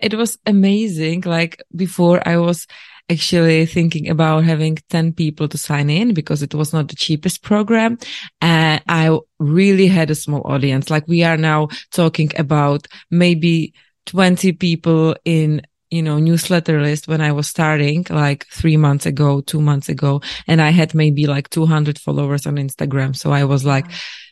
[0.00, 1.22] it was amazing.
[1.22, 2.66] Like before I was
[3.10, 7.42] actually thinking about having 10 people to sign in because it was not the cheapest
[7.42, 7.98] program.
[8.40, 10.90] And I really had a small audience.
[10.90, 13.72] Like we are now talking about maybe
[14.06, 19.40] 20 people in you know, newsletter list when I was starting like three months ago,
[19.40, 23.16] two months ago, and I had maybe like 200 followers on Instagram.
[23.16, 23.86] So I was like,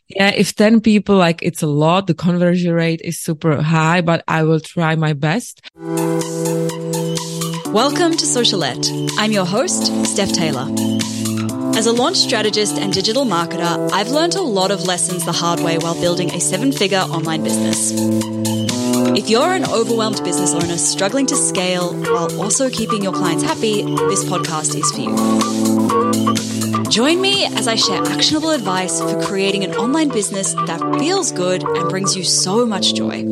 [0.09, 4.23] yeah, if 10 people, like it's a lot, the conversion rate is super high, but
[4.29, 5.61] I will try my best.
[7.75, 8.89] Welcome to Socialette.
[9.19, 10.69] I'm your host, Steph Taylor.
[11.77, 15.61] As a launch strategist and digital marketer, I've learned a lot of lessons the hard
[15.61, 17.93] way while building a seven figure online business.
[19.19, 23.83] If you're an overwhelmed business owner struggling to scale while also keeping your clients happy,
[23.83, 25.76] this podcast is for you.
[26.91, 31.63] Join me as I share actionable advice for creating an online business that feels good
[31.63, 33.25] and brings you so much joy.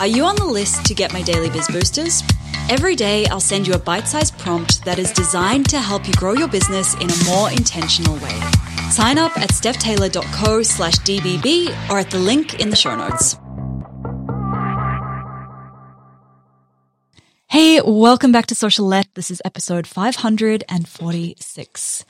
[0.00, 2.22] Are you on the list to get my daily biz boosters?
[2.70, 6.14] Every day, I'll send you a bite sized prompt that is designed to help you
[6.14, 8.40] grow your business in a more intentional way.
[8.90, 13.36] Sign up at stephtaylor.co slash DBB or at the link in the show notes.
[17.50, 19.08] Hey, welcome back to Socialette.
[19.14, 22.04] This is episode 546.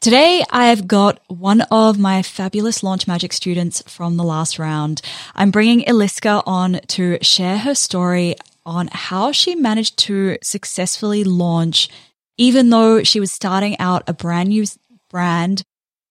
[0.00, 5.00] Today, I've got one of my fabulous Launch Magic students from the last round.
[5.36, 8.34] I'm bringing Eliska on to share her story
[8.66, 11.88] on how she managed to successfully launch,
[12.36, 14.66] even though she was starting out a brand new
[15.08, 15.62] brand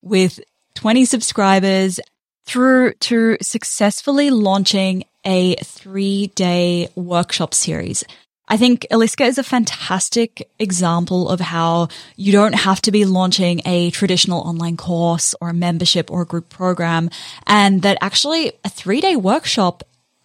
[0.02, 0.40] with
[0.76, 2.00] 20 subscribers
[2.46, 8.06] through to successfully launching a three day workshop series.
[8.50, 13.62] I think Eliska is a fantastic example of how you don't have to be launching
[13.66, 17.12] a traditional online course or a membership or a group program
[17.46, 19.84] and that actually a three day workshop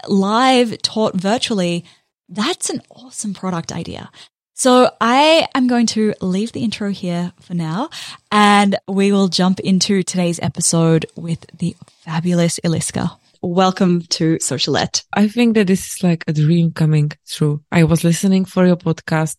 [0.08, 1.84] live taught virtually,
[2.28, 4.10] that's an awesome product idea.
[4.54, 7.90] So I am going to leave the intro here for now
[8.32, 13.18] and we will jump into today's episode with the fabulous Eliska.
[13.46, 15.04] Welcome to Socialette.
[15.12, 17.62] I think that this is like a dream coming true.
[17.70, 19.36] I was listening for your podcast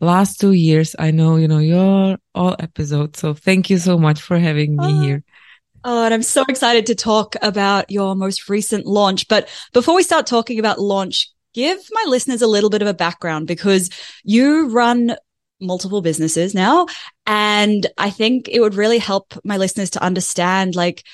[0.00, 0.96] last two years.
[0.98, 3.18] I know, you know, your all episodes.
[3.18, 5.02] So thank you so much for having me oh.
[5.02, 5.24] here.
[5.84, 9.28] Oh, and I'm so excited to talk about your most recent launch.
[9.28, 12.94] But before we start talking about launch, give my listeners a little bit of a
[12.94, 13.90] background because
[14.24, 15.14] you run
[15.60, 16.86] multiple businesses now.
[17.26, 21.04] And I think it would really help my listeners to understand like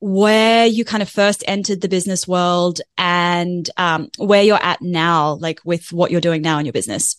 [0.00, 5.34] where you kind of first entered the business world and um, where you're at now,
[5.34, 7.16] like with what you're doing now in your business.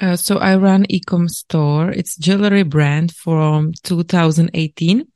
[0.00, 1.90] Uh, so I run ecom store.
[1.90, 5.06] It's jewelry brand from 2018.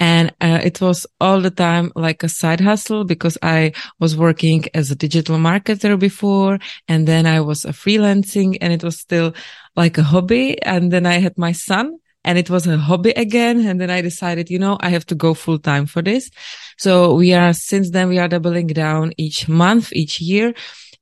[0.00, 4.64] And uh, it was all the time like a side hustle because I was working
[4.74, 6.58] as a digital marketer before.
[6.88, 9.34] And then I was a freelancing and it was still
[9.76, 10.60] like a hobby.
[10.62, 13.66] And then I had my son and it was a hobby again.
[13.66, 16.30] And then I decided, you know, I have to go full time for this.
[16.78, 20.54] So we are, since then we are doubling down each month, each year.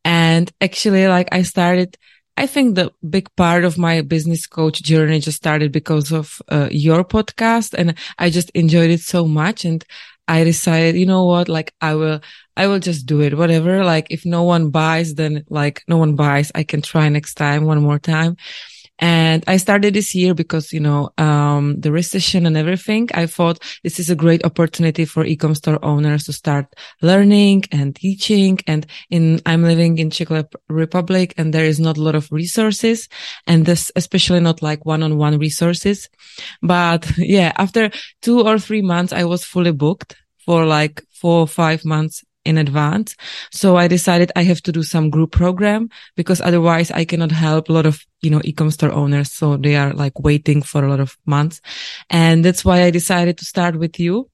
[0.04, 1.96] And actually, like I started
[2.36, 6.68] I think the big part of my business coach journey just started because of uh,
[6.70, 9.64] your podcast and I just enjoyed it so much.
[9.66, 9.84] And
[10.28, 12.20] I decided, you know what, like I will,
[12.56, 13.84] I will just do it, whatever.
[13.84, 16.50] Like if no one buys, then like no one buys.
[16.54, 18.36] I can try next time, one more time.
[18.98, 23.08] And I started this year because, you know, um, the recession and everything.
[23.14, 27.96] I thought this is a great opportunity for e-com store owners to start learning and
[27.96, 28.60] teaching.
[28.66, 30.28] And in, I'm living in Czech
[30.68, 33.08] Republic and there is not a lot of resources
[33.46, 36.08] and this, especially not like one-on-one resources.
[36.60, 41.48] But yeah, after two or three months, I was fully booked for like four or
[41.48, 43.16] five months in advance.
[43.50, 47.68] So I decided I have to do some group program because otherwise I cannot help
[47.68, 49.32] a lot of, you know, e-com store owners.
[49.32, 51.60] So they are like waiting for a lot of months.
[52.10, 54.28] And that's why I decided to start with you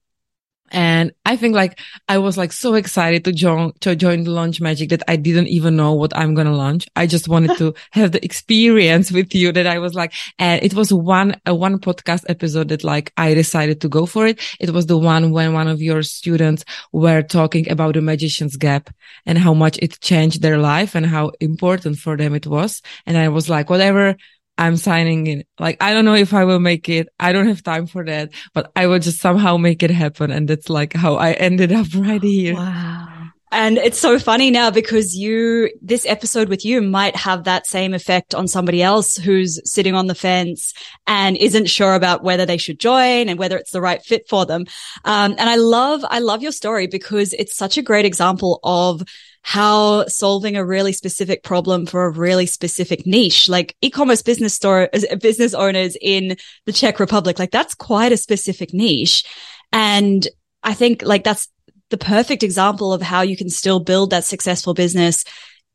[0.71, 4.61] and I think like I was like so excited to join, to join the launch
[4.61, 6.87] magic that I didn't even know what I'm going to launch.
[6.95, 10.73] I just wanted to have the experience with you that I was like, and it
[10.73, 14.39] was one, a one podcast episode that like I decided to go for it.
[14.59, 18.89] It was the one when one of your students were talking about the magician's gap
[19.25, 22.81] and how much it changed their life and how important for them it was.
[23.05, 24.15] And I was like, whatever
[24.59, 25.45] I'm signing in.
[25.57, 27.07] Like, I don't know if I will make it.
[27.17, 30.31] I don't have time for that, but I will just somehow make it happen.
[30.31, 32.55] And that's like how I ended up right here.
[32.55, 33.07] Wow.
[33.51, 37.93] And it's so funny now because you, this episode with you might have that same
[37.93, 40.73] effect on somebody else who's sitting on the fence
[41.07, 44.45] and isn't sure about whether they should join and whether it's the right fit for
[44.45, 44.65] them.
[45.03, 49.01] Um, and I love, I love your story because it's such a great example of
[49.41, 54.89] how solving a really specific problem for a really specific niche, like e-commerce business store,
[55.21, 59.23] business owners in the Czech Republic, like that's quite a specific niche.
[59.71, 60.27] And
[60.61, 61.47] I think like that's
[61.89, 65.23] the perfect example of how you can still build that successful business,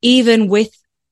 [0.03, 0.71] even with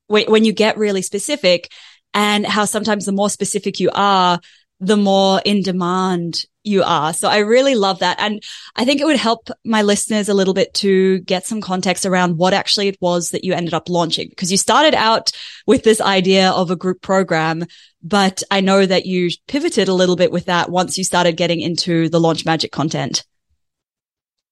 [0.09, 1.71] when you get really specific
[2.13, 4.39] and how sometimes the more specific you are,
[4.83, 7.13] the more in demand you are.
[7.13, 8.19] So I really love that.
[8.21, 8.43] And
[8.75, 12.37] I think it would help my listeners a little bit to get some context around
[12.37, 15.31] what actually it was that you ended up launching because you started out
[15.67, 17.65] with this idea of a group program,
[18.03, 21.61] but I know that you pivoted a little bit with that once you started getting
[21.61, 23.25] into the launch magic content.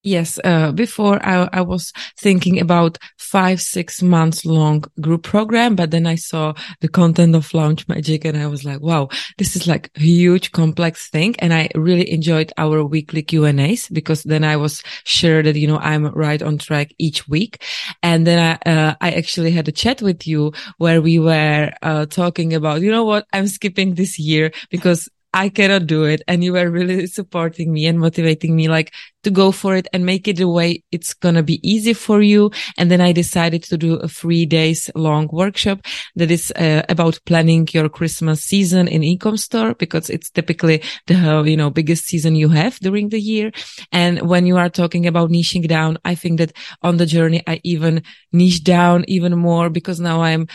[0.03, 5.91] Yes, uh, before I, I was thinking about five, six months long group program, but
[5.91, 9.67] then I saw the content of Launch Magic and I was like, wow, this is
[9.67, 11.37] like a huge complex thing.
[11.41, 15.57] And I really enjoyed our weekly Q and A's because then I was sure that,
[15.57, 17.63] you know, I'm right on track each week.
[18.03, 22.07] And then I, uh, I actually had a chat with you where we were, uh,
[22.07, 26.23] talking about, you know what, I'm skipping this year because I cannot do it.
[26.27, 28.93] And you were really supporting me and motivating me like
[29.23, 32.21] to go for it and make it the way it's going to be easy for
[32.21, 32.51] you.
[32.77, 35.83] And then I decided to do a three days long workshop
[36.17, 41.45] that is uh, about planning your Christmas season in ecom store because it's typically the,
[41.47, 43.53] you know, biggest season you have during the year.
[43.93, 46.53] And when you are talking about niching down, I think that
[46.83, 48.03] on the journey, I even
[48.33, 50.49] niche down even more because now I'm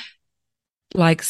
[0.93, 1.23] like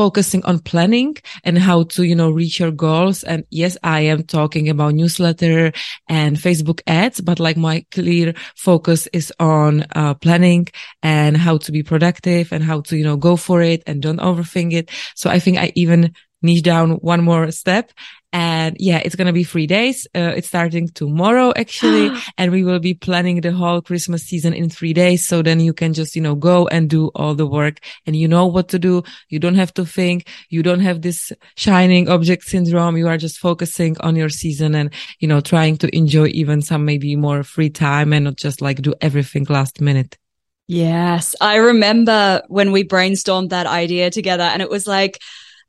[0.00, 1.14] focusing on planning
[1.44, 3.22] and how to, you know, reach your goals.
[3.22, 5.72] And yes, I am talking about newsletter
[6.08, 10.68] and Facebook ads, but like my clear focus is on uh, planning
[11.02, 14.20] and how to be productive and how to, you know, go for it and don't
[14.20, 14.90] overthink it.
[15.16, 17.92] So I think I even niche down one more step
[18.32, 20.06] and yeah, it's going to be three days.
[20.14, 22.16] Uh, it's starting tomorrow actually.
[22.38, 25.26] and we will be planning the whole Christmas season in three days.
[25.26, 28.28] So then you can just, you know, go and do all the work and you
[28.28, 29.02] know what to do.
[29.28, 30.28] You don't have to think.
[30.48, 32.96] You don't have this shining object syndrome.
[32.96, 36.84] You are just focusing on your season and, you know, trying to enjoy even some
[36.84, 40.16] maybe more free time and not just like do everything last minute.
[40.68, 41.34] Yes.
[41.40, 45.18] I remember when we brainstormed that idea together and it was like,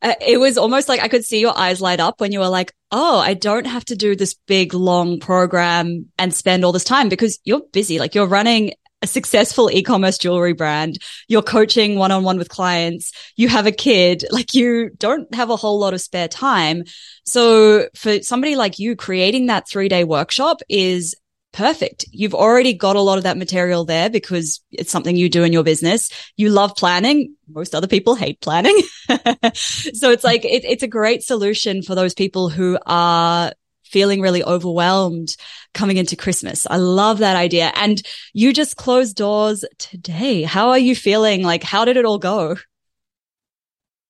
[0.02, 2.50] Uh, it was almost like I could see your eyes light up when you were
[2.50, 6.84] like, Oh, I don't have to do this big long program and spend all this
[6.84, 8.00] time because you're busy.
[8.00, 11.00] Like you're running a successful e-commerce jewelry brand.
[11.28, 13.12] You're coaching one on one with clients.
[13.36, 14.26] You have a kid.
[14.32, 16.84] Like you don't have a whole lot of spare time.
[17.26, 21.16] So for somebody like you, creating that three day workshop is
[21.52, 22.06] perfect.
[22.12, 25.54] You've already got a lot of that material there because it's something you do in
[25.54, 26.10] your business.
[26.38, 27.36] You love planning.
[27.48, 28.78] Most other people hate planning.
[29.54, 33.52] so it's like, it, it's a great solution for those people who are
[33.84, 35.36] feeling really overwhelmed
[35.74, 36.66] coming into Christmas.
[36.70, 37.72] I love that idea.
[37.76, 38.02] And
[38.34, 40.44] you just closed doors today.
[40.44, 41.44] How are you feeling?
[41.44, 42.56] Like, how did it all go?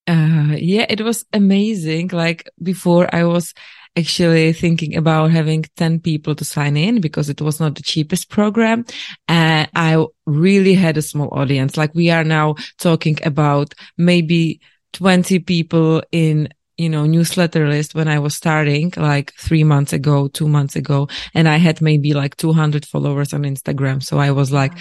[0.08, 2.10] Uh, yeah, it was amazing.
[2.10, 3.54] Like before I was
[3.98, 8.30] actually thinking about having 10 people to sign in because it was not the cheapest
[8.30, 8.86] program.
[9.28, 11.78] And I really had a small audience.
[11.78, 14.62] Like we are now talking about maybe
[14.94, 20.28] 20 people in you know, newsletter list when I was starting like three months ago,
[20.30, 24.02] two months ago, and I had maybe like 200 followers on Instagram.
[24.02, 24.74] So I was like,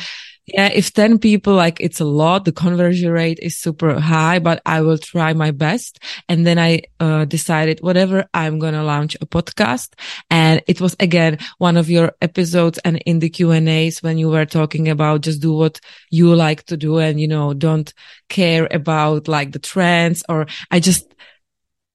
[0.52, 4.60] yeah, if 10 people, like it's a lot, the conversion rate is super high, but
[4.66, 5.98] I will try my best.
[6.28, 9.94] And then I uh, decided whatever, I'm going to launch a podcast.
[10.30, 14.18] And it was again, one of your episodes and in the Q and A's when
[14.18, 15.80] you were talking about just do what
[16.10, 17.92] you like to do and, you know, don't
[18.28, 21.14] care about like the trends or I just,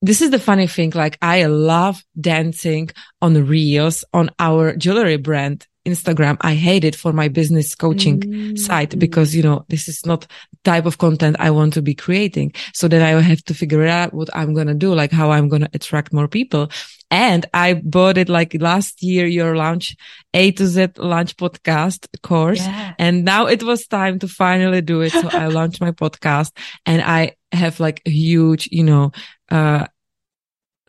[0.05, 0.91] this is the funny thing.
[0.93, 2.89] Like I love dancing
[3.21, 6.37] on reels on our jewelry brand Instagram.
[6.41, 8.57] I hate it for my business coaching mm.
[8.57, 10.27] site because, you know, this is not
[10.63, 12.53] type of content I want to be creating.
[12.73, 15.47] So then I have to figure out what I'm going to do, like how I'm
[15.47, 16.69] going to attract more people.
[17.11, 19.95] And I bought it like last year, your launch
[20.33, 22.65] A to Z launch podcast course.
[22.65, 22.95] Yeah.
[22.97, 25.11] And now it was time to finally do it.
[25.11, 26.51] So I launched my podcast
[26.85, 29.11] and I have like a huge, you know,
[29.51, 29.85] uh,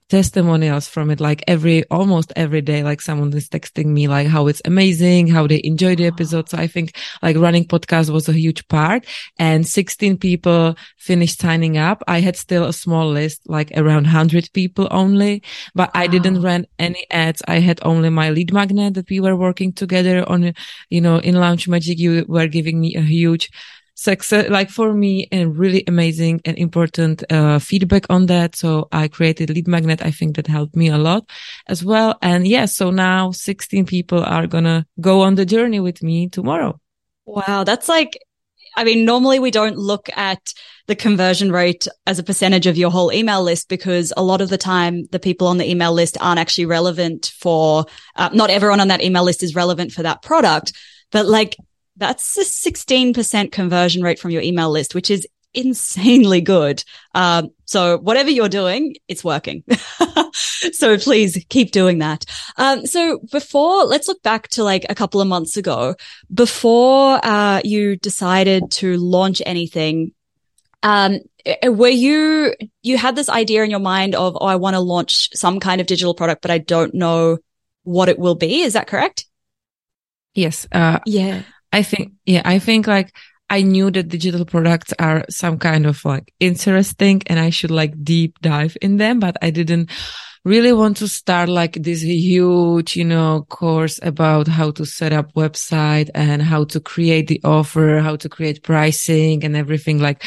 [0.08, 4.46] testimonials from it like every almost every day like someone is texting me like how
[4.46, 6.48] it's amazing how they enjoy the episode.
[6.48, 9.04] So i think like running podcast was a huge part
[9.38, 12.02] and 16 people finished signing up.
[12.06, 15.42] I had still a small list like around 100 people only
[15.74, 16.02] but wow.
[16.02, 17.42] i didn't run any ads.
[17.48, 20.54] I had only my lead magnet that we were working together on
[20.88, 21.98] you know in launch magic.
[21.98, 23.50] You were giving me a huge
[23.96, 28.54] success, like for me, and really amazing and important uh, feedback on that.
[28.54, 30.04] So I created Lead Magnet.
[30.04, 31.28] I think that helped me a lot
[31.66, 32.16] as well.
[32.22, 36.78] And yeah, so now 16 people are gonna go on the journey with me tomorrow.
[37.24, 38.18] Wow, that's like
[38.76, 40.52] I mean, normally we don't look at
[40.86, 44.50] the conversion rate as a percentage of your whole email list because a lot of
[44.50, 47.86] the time the people on the email list aren't actually relevant for,
[48.16, 50.74] uh, not everyone on that email list is relevant for that product.
[51.10, 51.56] But like
[51.96, 56.84] that's a 16% conversion rate from your email list, which is insanely good.
[57.14, 59.64] Um, so whatever you're doing, it's working.
[60.72, 62.26] so please keep doing that.
[62.56, 65.96] Um, so before, let's look back to like a couple of months ago,
[66.32, 70.12] before, uh, you decided to launch anything.
[70.82, 71.20] Um,
[71.64, 75.34] were you, you had this idea in your mind of, oh, I want to launch
[75.34, 77.38] some kind of digital product, but I don't know
[77.82, 78.60] what it will be.
[78.60, 79.26] Is that correct?
[80.34, 80.66] Yes.
[80.70, 81.42] Uh, yeah.
[81.76, 83.14] I think, yeah, I think like
[83.50, 88.02] I knew that digital products are some kind of like interesting and I should like
[88.02, 89.90] deep dive in them, but I didn't
[90.42, 95.34] really want to start like this huge, you know, course about how to set up
[95.34, 100.24] website and how to create the offer, how to create pricing and everything like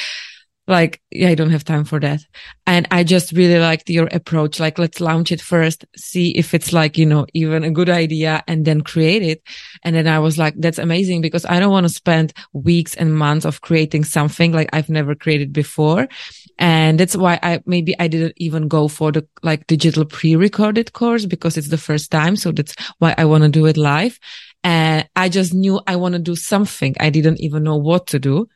[0.69, 2.21] like, yeah, I don't have time for that.
[2.65, 4.59] And I just really liked your approach.
[4.59, 8.43] Like, let's launch it first, see if it's like, you know, even a good idea
[8.47, 9.41] and then create it.
[9.83, 13.13] And then I was like, that's amazing because I don't want to spend weeks and
[13.13, 16.07] months of creating something like I've never created before.
[16.57, 21.25] And that's why I, maybe I didn't even go for the like digital pre-recorded course
[21.25, 22.35] because it's the first time.
[22.35, 24.19] So that's why I want to do it live.
[24.63, 26.95] And I just knew I want to do something.
[26.99, 28.49] I didn't even know what to do.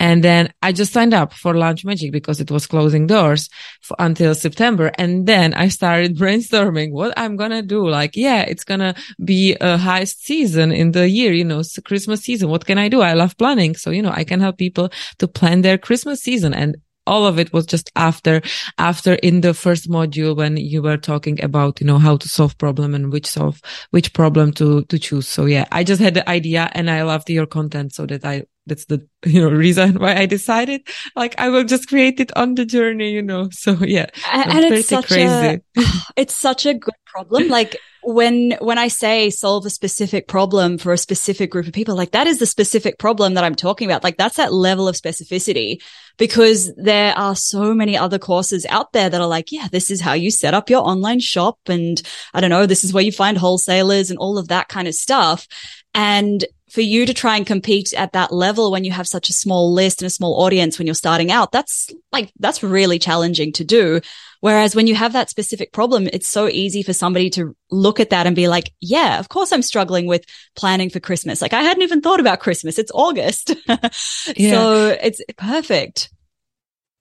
[0.00, 3.50] And then I just signed up for Launch Magic because it was closing doors
[3.82, 4.90] for, until September.
[4.96, 7.86] And then I started brainstorming what I'm going to do.
[7.86, 12.22] Like, yeah, it's going to be a highest season in the year, you know, Christmas
[12.22, 12.48] season.
[12.48, 13.02] What can I do?
[13.02, 13.76] I love planning.
[13.76, 16.54] So, you know, I can help people to plan their Christmas season.
[16.54, 16.76] And
[17.06, 18.40] all of it was just after,
[18.78, 22.56] after in the first module when you were talking about, you know, how to solve
[22.56, 25.28] problem and which solve, which problem to, to choose.
[25.28, 28.44] So yeah, I just had the idea and I loved your content so that I
[28.70, 32.54] that's the you know reason why I decided like I will just create it on
[32.54, 33.48] the journey, you know.
[33.60, 35.26] So yeah, and it's such crazy.
[35.26, 35.60] a
[36.16, 37.48] it's such a good problem.
[37.48, 41.94] Like when when I say solve a specific problem for a specific group of people,
[41.94, 44.04] like that is the specific problem that I'm talking about.
[44.04, 45.82] Like that's that level of specificity
[46.16, 50.00] because there are so many other courses out there that are like, yeah, this is
[50.00, 51.58] how you set up your online shop.
[51.66, 52.00] And
[52.32, 54.94] I don't know, this is where you find wholesalers and all of that kind of
[54.94, 55.46] stuff.
[55.94, 59.32] And for you to try and compete at that level when you have such a
[59.32, 63.52] small list and a small audience when you're starting out, that's like, that's really challenging
[63.54, 64.00] to do.
[64.40, 68.10] Whereas when you have that specific problem, it's so easy for somebody to look at
[68.10, 70.24] that and be like, yeah, of course I'm struggling with
[70.56, 71.42] planning for Christmas.
[71.42, 72.78] Like I hadn't even thought about Christmas.
[72.78, 73.54] It's August.
[73.66, 74.50] yeah.
[74.50, 76.10] So it's perfect.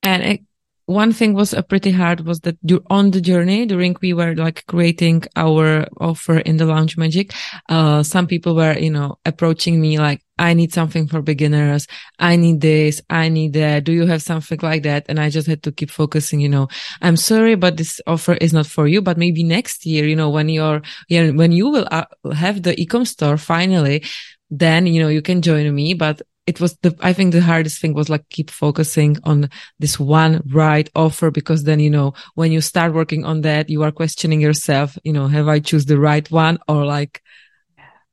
[0.03, 0.41] And it,
[0.89, 2.57] one thing was uh, pretty hard was that
[2.89, 7.31] on the journey during we were like creating our offer in the launch magic
[7.69, 11.85] uh, some people were you know approaching me like i need something for beginners.
[12.17, 13.01] I need this.
[13.09, 13.83] I need that.
[13.83, 15.05] Do you have something like that?
[15.09, 16.67] And i just had to keep focusing you know.
[17.01, 20.29] I'm sorry but this offer is not for you but maybe next year you know
[20.29, 24.03] when you're you know, when you will uh, have the ecom store finally
[24.49, 27.79] then you know you can join me but it was the, I think the hardest
[27.79, 32.51] thing was like keep focusing on this one right offer because then, you know, when
[32.51, 35.99] you start working on that, you are questioning yourself, you know, have I choose the
[35.99, 37.21] right one or like,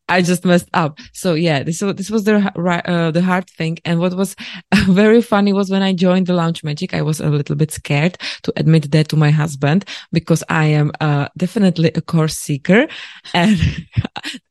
[0.08, 0.98] I just messed up.
[1.12, 3.78] So yeah, this this was the, uh, the hard thing.
[3.86, 4.36] And what was
[5.02, 8.18] very funny was when I joined the Launch Magic, I was a little bit scared
[8.42, 12.86] to admit that to my husband because I am, uh, definitely a course seeker
[13.34, 13.58] and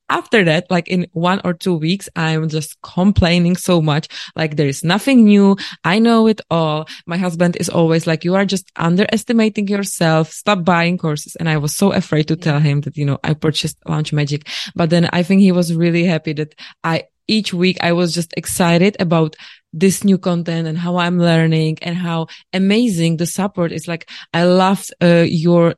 [0.09, 4.07] after that, like in one or two weeks, I'm just complaining so much.
[4.35, 5.57] Like there is nothing new.
[5.83, 6.87] I know it all.
[7.05, 10.31] My husband is always like, you are just underestimating yourself.
[10.31, 11.35] Stop buying courses.
[11.35, 14.47] And I was so afraid to tell him that, you know, I purchased Launch Magic.
[14.75, 18.33] But then I think he was really happy that I, each week I was just
[18.37, 19.35] excited about
[19.73, 23.87] this new content and how I'm learning and how amazing the support is.
[23.87, 25.75] Like I loved uh, your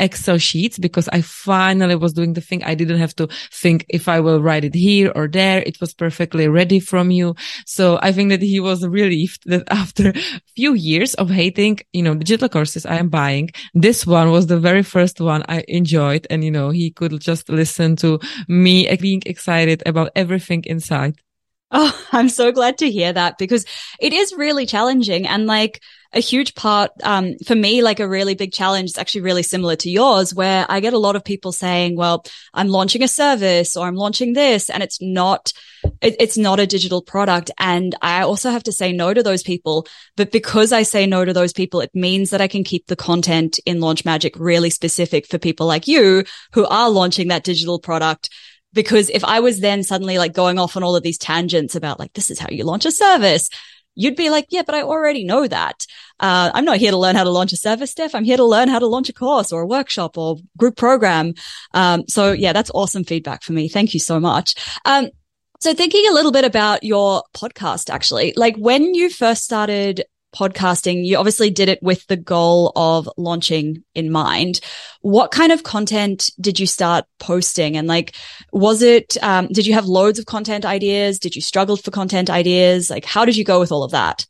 [0.00, 2.64] Excel sheets because I finally was doing the thing.
[2.64, 5.62] I didn't have to think if I will write it here or there.
[5.64, 7.34] It was perfectly ready from you.
[7.66, 12.02] So I think that he was relieved that after a few years of hating, you
[12.02, 16.26] know, digital courses I am buying, this one was the very first one I enjoyed.
[16.30, 21.16] And, you know, he could just listen to me being excited about everything inside.
[21.70, 23.64] Oh, I'm so glad to hear that because
[23.98, 25.80] it is really challenging and like
[26.12, 29.76] a huge part, um, for me, like a really big challenge is actually really similar
[29.76, 33.76] to yours where I get a lot of people saying, well, I'm launching a service
[33.76, 35.52] or I'm launching this and it's not,
[36.00, 37.52] it, it's not a digital product.
[37.60, 39.86] And I also have to say no to those people.
[40.16, 42.96] But because I say no to those people, it means that I can keep the
[42.96, 47.78] content in Launch Magic really specific for people like you who are launching that digital
[47.78, 48.30] product
[48.72, 51.98] because if I was then suddenly like going off on all of these tangents about
[51.98, 53.50] like, this is how you launch a service,
[53.94, 55.86] you'd be like, yeah, but I already know that.
[56.18, 58.14] Uh, I'm not here to learn how to launch a service, Steph.
[58.14, 61.34] I'm here to learn how to launch a course or a workshop or group program.
[61.74, 63.68] Um, so yeah, that's awesome feedback for me.
[63.68, 64.54] Thank you so much.
[64.84, 65.08] Um,
[65.60, 71.04] so thinking a little bit about your podcast, actually, like when you first started podcasting,
[71.04, 74.60] you obviously did it with the goal of launching in mind.
[75.00, 77.76] What kind of content did you start posting?
[77.76, 78.14] And like,
[78.52, 81.18] was it, um, did you have loads of content ideas?
[81.18, 82.90] Did you struggle for content ideas?
[82.90, 84.26] Like, how did you go with all of that?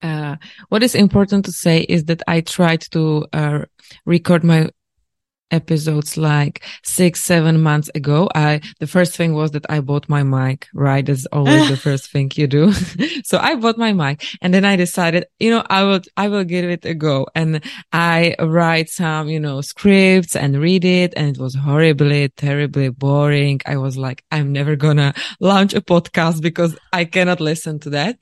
[0.00, 0.36] Uh,
[0.68, 3.64] what is important to say is that I tried to uh,
[4.06, 4.68] record my
[5.50, 10.22] episodes like six, seven months ago, I, the first thing was that I bought my
[10.22, 11.04] mic, right?
[11.04, 12.72] That's always the first thing you do.
[13.24, 16.44] so I bought my mic and then I decided, you know, I will, I will
[16.44, 17.26] give it a go.
[17.34, 21.14] And I write some, you know, scripts and read it.
[21.16, 23.60] And it was horribly, terribly boring.
[23.66, 28.18] I was like, I'm never gonna launch a podcast because I cannot listen to that.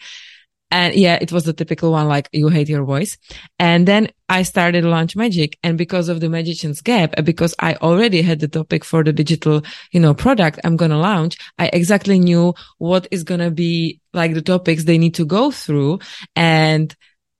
[0.70, 3.16] And yeah, it was the typical one, like you hate your voice.
[3.58, 5.58] And then I started Launch Magic.
[5.62, 9.62] And because of the magician's gap, because I already had the topic for the digital,
[9.92, 14.00] you know, product I'm going to launch, I exactly knew what is going to be
[14.12, 16.00] like the topics they need to go through.
[16.34, 16.94] And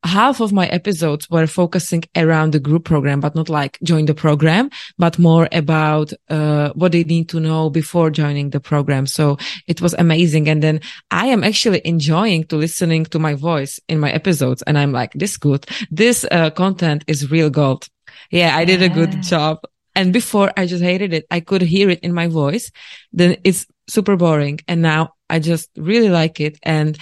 [0.07, 4.15] half of my episodes were focusing around the group program, but not like join the
[4.15, 9.07] program, but more about uh, what they need to know before joining the program.
[9.07, 9.37] So
[9.67, 10.49] it was amazing.
[10.49, 14.63] And then I am actually enjoying to listening to my voice in my episodes.
[14.63, 15.67] And I'm like, this good.
[15.91, 17.89] This uh, content is real gold.
[18.31, 19.59] Yeah, I did a good job.
[19.95, 21.27] And before I just hated it.
[21.31, 22.71] I could hear it in my voice.
[23.13, 24.61] Then it's super boring.
[24.69, 26.59] And now I just really like it.
[26.63, 26.99] And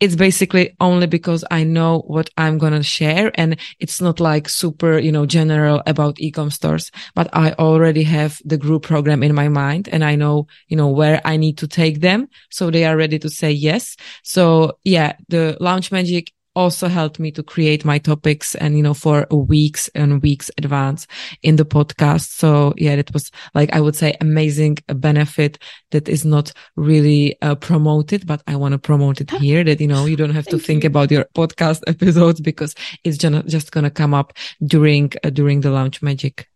[0.00, 3.32] it's basically only because I know what I'm going to share.
[3.34, 8.40] And it's not like super, you know, general about ecom stores, but I already have
[8.44, 11.68] the group program in my mind and I know, you know, where I need to
[11.68, 12.28] take them.
[12.50, 13.96] So they are ready to say yes.
[14.22, 18.92] So yeah, the launch magic also helped me to create my topics and, you know,
[18.92, 21.06] for weeks and weeks advance
[21.44, 22.30] in the podcast.
[22.30, 27.54] So yeah, it was like, I would say amazing benefit that is not really uh,
[27.54, 30.58] promoted, but I want to promote it here that, you know, you don't have to
[30.58, 30.88] think you.
[30.88, 34.32] about your podcast episodes because it's just going to come up
[34.66, 36.48] during, uh, during the launch magic.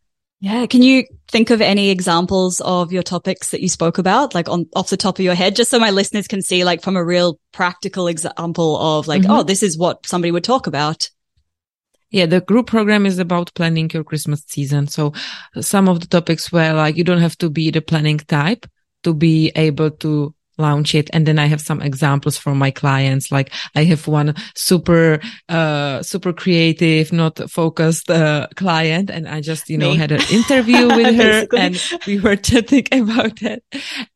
[0.42, 0.66] Yeah.
[0.66, 4.66] Can you think of any examples of your topics that you spoke about, like on
[4.74, 7.05] off the top of your head, just so my listeners can see like from a
[7.05, 9.31] real practical example of like, mm-hmm.
[9.31, 11.09] oh, this is what somebody would talk about?
[12.11, 14.88] Yeah, the group program is about planning your Christmas season.
[14.88, 15.12] So
[15.61, 18.66] some of the topics where like you don't have to be the planning type
[19.05, 20.35] to be able to
[20.66, 21.07] launch it.
[21.12, 23.27] And then i have some examples from my clients.
[23.37, 23.48] Like
[23.81, 29.11] i have one super uh super creative not focused uh, client.
[29.11, 30.03] And i just you know Me.
[30.03, 31.75] had an interview with her and
[32.07, 33.61] we were chatting about it.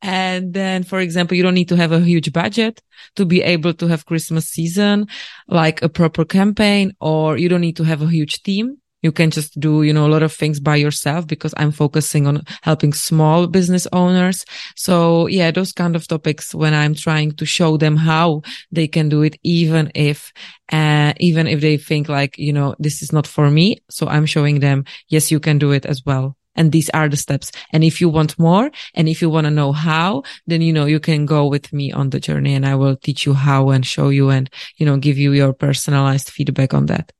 [0.02, 2.74] And then for example you don't need to have a huge budget
[3.16, 5.06] to be able to have christmas season
[5.48, 9.30] like a proper campaign or you don't need to have a huge team you can
[9.30, 12.92] just do, you know, a lot of things by yourself because I'm focusing on helping
[12.92, 14.44] small business owners.
[14.74, 18.42] So yeah, those kind of topics when I'm trying to show them how
[18.76, 20.32] they can do it, even if,
[20.72, 23.66] uh, even if they think like, you know, this is not for me.
[23.88, 26.36] So I'm showing them, yes, you can do it as well.
[26.58, 27.52] And these are the steps.
[27.72, 30.86] And if you want more and if you want to know how, then, you know,
[30.86, 33.86] you can go with me on the journey and I will teach you how and
[33.86, 37.12] show you and, you know, give you your personalized feedback on that.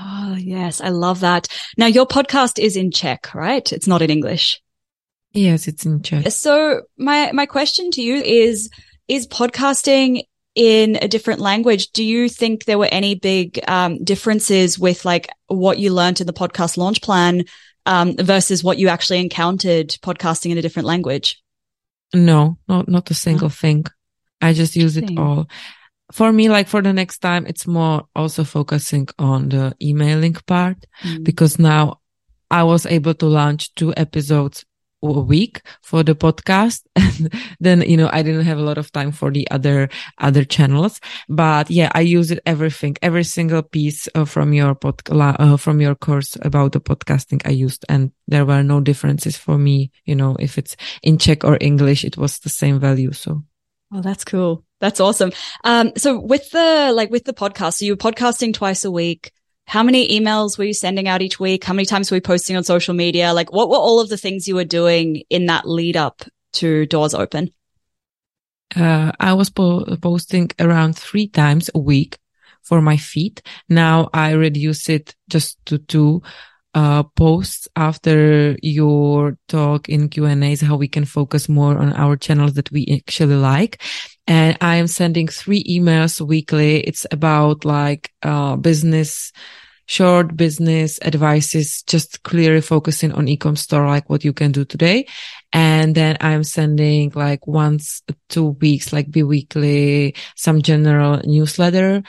[0.00, 0.80] Oh, yes.
[0.80, 1.48] I love that.
[1.76, 3.72] Now, your podcast is in Czech, right?
[3.72, 4.60] It's not in English.
[5.32, 6.30] Yes, it's in Czech.
[6.30, 8.70] So my, my question to you is,
[9.08, 10.22] is podcasting
[10.54, 11.90] in a different language?
[11.92, 16.26] Do you think there were any big, um, differences with like what you learned in
[16.26, 17.44] the podcast launch plan,
[17.86, 21.42] um, versus what you actually encountered podcasting in a different language?
[22.14, 23.84] No, not, not a single thing.
[24.40, 25.48] I just use it all
[26.12, 30.86] for me, like for the next time, it's more also focusing on the emailing part
[31.02, 31.22] mm.
[31.24, 32.00] because now
[32.50, 34.64] I was able to launch two episodes
[35.02, 36.82] a week for the podcast.
[36.96, 40.44] And then you know i didn't have a lot of time for the other other
[40.44, 41.00] channels.
[41.28, 45.80] But yeah i use it everything every single piece uh, from your podcast uh, from
[45.80, 47.84] your course about the podcasting i used.
[47.88, 52.04] And there were no differences for me you know if it's in czech or english
[52.04, 53.42] it was the same value so
[53.92, 55.32] oh that's cool that's awesome
[55.64, 59.32] um so with the like with the podcast so you're podcasting twice a week
[59.68, 61.62] how many emails were you sending out each week?
[61.62, 63.34] How many times were you posting on social media?
[63.34, 66.22] Like what were all of the things you were doing in that lead up
[66.54, 67.50] to doors open?
[68.74, 72.16] Uh, I was po- posting around three times a week
[72.62, 73.42] for my feed.
[73.68, 76.22] Now I reduce it just to two
[76.78, 81.92] uh, posts after your talk in Q and A's, how we can focus more on
[81.94, 83.82] our channels that we actually like.
[84.28, 86.72] And I am sending three emails weekly.
[86.88, 89.32] It's about like, uh, business
[89.86, 95.06] short business advices, just clearly focusing on ecom store, like what you can do today.
[95.52, 102.02] And then I'm sending like once two weeks, like bi-weekly, some general newsletter.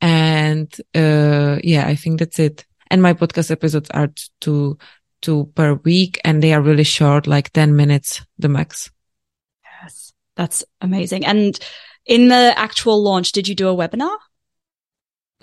[0.00, 2.64] And, uh, yeah, I think that's it.
[2.94, 4.08] And my podcast episodes are
[4.40, 4.78] two,
[5.20, 8.88] two per week and they are really short, like 10 minutes, the max.
[9.82, 10.12] Yes.
[10.36, 11.26] That's amazing.
[11.26, 11.58] And
[12.06, 14.16] in the actual launch, did you do a webinar?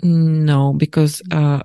[0.02, 1.62] No, because, uh,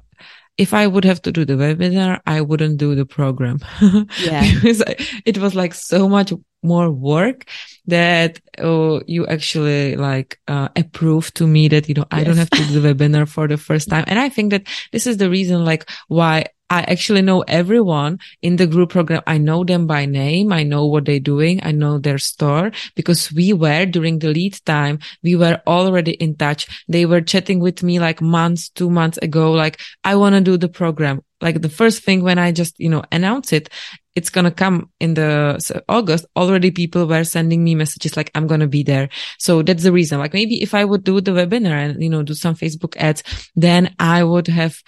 [0.58, 3.60] if I would have to do the webinar, I wouldn't do the program.
[4.22, 4.54] Yeah.
[4.54, 4.84] because
[5.26, 7.46] it was like so much more work
[7.86, 12.50] that oh, you actually like uh, approve to me that, you know, I don't have
[12.50, 14.06] to do the webinar for the first time.
[14.08, 18.58] And I think that this is the reason like why I actually know everyone in
[18.58, 19.22] the group program.
[19.26, 20.52] I know them by name.
[20.52, 21.62] I know what they're doing.
[21.64, 25.00] I know their store because we were during the lead time.
[25.24, 26.68] We were already in touch.
[26.88, 29.52] They were chatting with me like months, two months ago.
[29.54, 31.22] Like, I want to do the program.
[31.40, 33.70] Like the first thing when I just, you know, announce it,
[34.16, 36.26] it's going to come in the August.
[36.36, 39.10] Already people were sending me messages like, I'm going to be there.
[39.38, 40.18] So that's the reason.
[40.18, 43.22] Like maybe if I would do the webinar and, you know, do some Facebook ads,
[43.56, 44.82] then I would have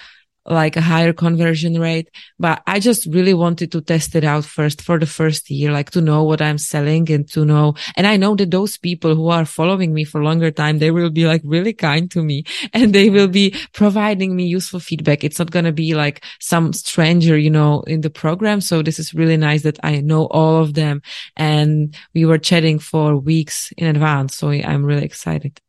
[0.49, 2.09] like a higher conversion rate.
[2.39, 5.91] But I just really wanted to test it out first for the first year, like
[5.91, 7.75] to know what I'm selling and to know.
[7.95, 11.09] And I know that those people who are following me for longer time, they will
[11.09, 15.23] be like really kind to me and they will be providing me useful feedback.
[15.23, 18.61] It's not going to be like some stranger, you know, in the program.
[18.61, 21.01] So this is really nice that I know all of them
[21.35, 24.35] and we were chatting for weeks in advance.
[24.35, 25.59] So I'm really excited.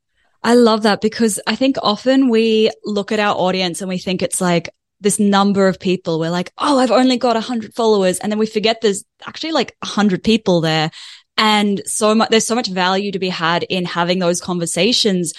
[0.43, 4.23] I love that because I think often we look at our audience and we think
[4.23, 6.19] it's like this number of people.
[6.19, 8.19] We're like, Oh, I've only got a hundred followers.
[8.19, 10.91] And then we forget there's actually like a hundred people there.
[11.37, 15.33] And so much, there's so much value to be had in having those conversations,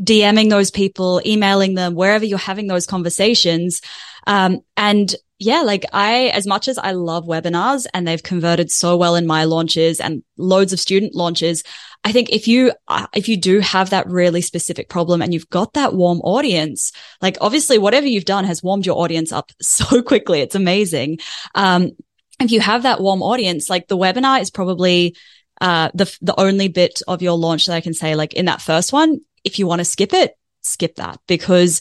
[0.00, 3.80] DMing those people, emailing them, wherever you're having those conversations.
[4.26, 8.96] Um, and yeah, like I, as much as I love webinars and they've converted so
[8.96, 11.62] well in my launches and loads of student launches,
[12.06, 15.50] I think if you, uh, if you do have that really specific problem and you've
[15.50, 20.02] got that warm audience, like obviously whatever you've done has warmed your audience up so
[20.02, 20.38] quickly.
[20.38, 21.18] It's amazing.
[21.56, 21.90] Um,
[22.38, 25.16] if you have that warm audience, like the webinar is probably,
[25.60, 28.62] uh, the, the only bit of your launch that I can say, like in that
[28.62, 31.80] first one, if you want to skip it, skip that because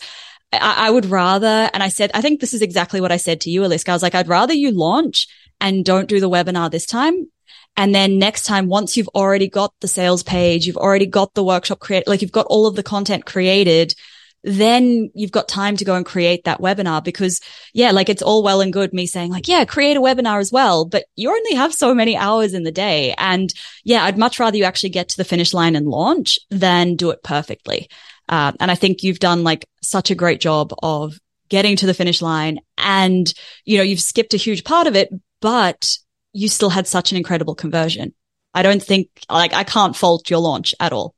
[0.51, 3.41] I, I, would rather, and I said, I think this is exactly what I said
[3.41, 3.89] to you, Eliska.
[3.89, 5.27] I was like, I'd rather you launch
[5.61, 7.27] and don't do the webinar this time
[7.77, 11.43] and then next time, once you've already got the sales page, you've already got the
[11.43, 13.93] workshop created, like you've got all of the content created,
[14.45, 17.41] then you've got time to go and create that webinar because
[17.73, 20.51] yeah, like it's all well and good me saying like, yeah, create a webinar as
[20.51, 23.13] well, but you only have so many hours in the day.
[23.17, 23.51] And
[23.83, 27.09] yeah, I'd much rather you actually get to the finish line and launch than do
[27.09, 27.89] it perfectly.
[28.29, 31.93] Uh, and I think you've done like such a great job of getting to the
[31.93, 33.31] finish line and,
[33.65, 35.09] you know, you've skipped a huge part of it,
[35.41, 35.97] but
[36.36, 38.13] you still had such an incredible conversion.
[38.54, 41.15] I don't think like I can't fault your launch at all.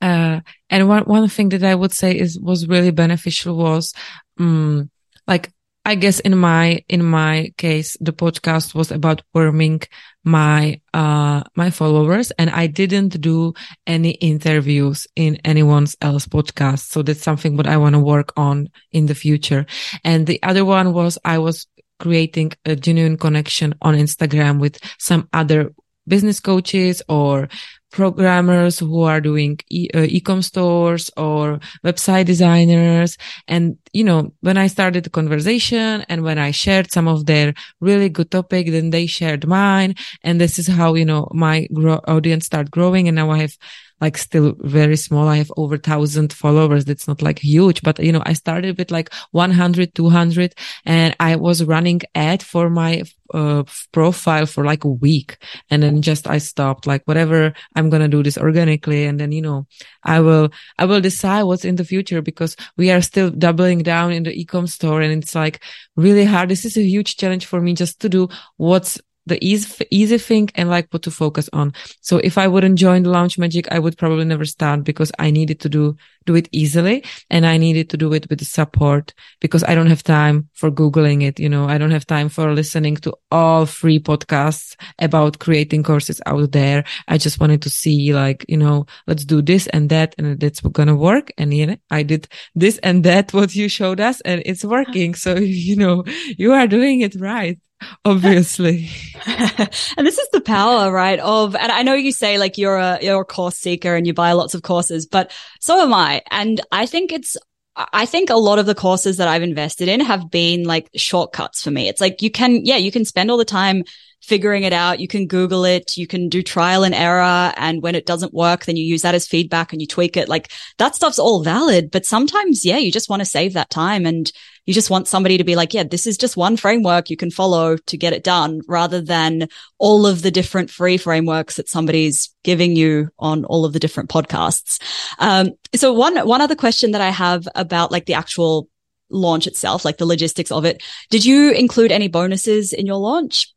[0.00, 3.94] Uh, and one one thing that I would say is was really beneficial was,
[4.38, 4.90] um,
[5.26, 5.50] like
[5.84, 9.82] I guess in my in my case, the podcast was about warming
[10.24, 13.54] my uh my followers, and I didn't do
[13.86, 16.90] any interviews in anyone's else podcast.
[16.90, 19.66] So that's something what I want to work on in the future.
[20.04, 21.66] And the other one was I was
[22.02, 25.72] creating a genuine connection on Instagram with some other
[26.08, 27.48] business coaches or
[27.92, 33.16] programmers who are doing e- uh, e-com stores or website designers.
[33.46, 37.54] And, you know, when I started the conversation and when I shared some of their
[37.80, 39.94] really good topic, then they shared mine.
[40.24, 43.06] And this is how, you know, my gro- audience start growing.
[43.08, 43.56] And now I have
[44.02, 45.28] like still very small.
[45.28, 46.84] I have over thousand followers.
[46.84, 51.36] That's not like huge, but you know, I started with like 100, 200 and I
[51.36, 53.62] was running ad for my uh,
[53.92, 55.38] profile for like a week
[55.70, 59.04] and then just I stopped like whatever I'm going to do this organically.
[59.04, 59.68] And then, you know,
[60.02, 64.10] I will, I will decide what's in the future because we are still doubling down
[64.10, 65.62] in the ecom store and it's like
[65.94, 66.48] really hard.
[66.48, 70.50] This is a huge challenge for me just to do what's the easy, easy thing
[70.54, 71.72] and like what to focus on.
[72.00, 75.30] So if I wouldn't join the Launch Magic, I would probably never start because I
[75.30, 79.14] needed to do, do it easily and I needed to do it with the support
[79.40, 81.38] because I don't have time for Googling it.
[81.38, 86.20] You know, I don't have time for listening to all free podcasts about creating courses
[86.26, 86.84] out there.
[87.06, 90.60] I just wanted to see like, you know, let's do this and that and that's
[90.60, 91.30] going to work.
[91.38, 95.14] And you know, I did this and that, what you showed us and it's working.
[95.14, 96.04] So, you know,
[96.36, 97.58] you are doing it right
[98.04, 98.88] obviously.
[99.26, 101.18] and this is the power, right?
[101.18, 104.14] Of, and I know you say like you're a, you're a course seeker and you
[104.14, 106.22] buy lots of courses, but so am I.
[106.30, 107.36] And I think it's,
[107.76, 111.62] I think a lot of the courses that I've invested in have been like shortcuts
[111.62, 111.88] for me.
[111.88, 113.84] It's like you can, yeah, you can spend all the time
[114.20, 115.00] figuring it out.
[115.00, 115.96] You can Google it.
[115.96, 117.52] You can do trial and error.
[117.56, 120.28] And when it doesn't work, then you use that as feedback and you tweak it.
[120.28, 121.90] Like that stuff's all valid.
[121.90, 124.30] But sometimes, yeah, you just want to save that time and
[124.66, 127.30] you just want somebody to be like, yeah, this is just one framework you can
[127.30, 129.48] follow to get it done rather than
[129.78, 134.08] all of the different free frameworks that somebody's giving you on all of the different
[134.08, 134.80] podcasts.
[135.18, 138.68] Um, so one, one other question that I have about like the actual
[139.10, 140.82] launch itself, like the logistics of it.
[141.10, 143.52] Did you include any bonuses in your launch?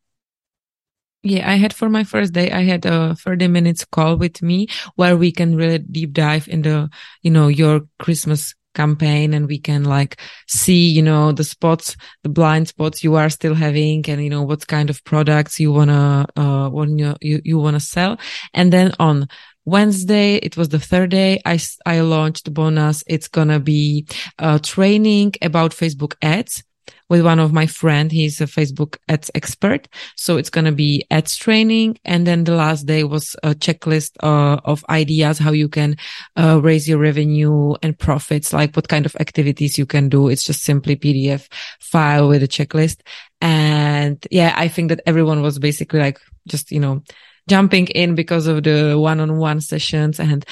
[1.24, 4.68] Yeah, I had for my first day, I had a 30 minutes call with me
[4.96, 6.90] where we can really deep dive into,
[7.24, 12.30] you know, your Christmas campaign and we can like see, you know, the spots, the
[12.30, 15.90] blind spots you are still having and, you know, what kind of products you want
[15.90, 18.20] to, uh, when you, you, want to sell.
[18.54, 19.28] And then on
[19.66, 21.42] Wednesday, it was the third day.
[21.46, 23.04] I, I launched bonus.
[23.08, 24.06] It's going to be,
[24.38, 26.64] uh, training about Facebook ads
[27.10, 28.12] with one of my friend.
[28.12, 29.88] He's a Facebook ads expert.
[30.16, 32.00] So it's going to be ads training.
[32.06, 35.98] And then the last day was a checklist uh, of ideas, how you can
[36.36, 40.30] uh, raise your revenue and profits, like what kind of activities you can do.
[40.30, 41.48] It's just simply PDF
[41.80, 43.02] file with a checklist.
[43.42, 47.04] And yeah, I think that everyone was basically like just, you know,
[47.48, 50.46] jumping in because of the one-on-one sessions and